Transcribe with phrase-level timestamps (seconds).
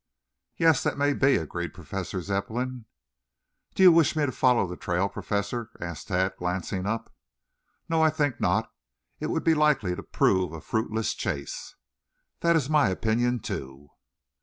[0.57, 2.85] "Yes, that may be," agreed Professor Zepplin.
[3.75, 7.13] "Do you wish me to follow the trail, Professor?" asked Tad, glancing up.
[7.87, 8.71] "No, I think not.
[9.19, 11.75] It would be likely to prove a fruitless chase."
[12.39, 13.89] "That is my opinion too."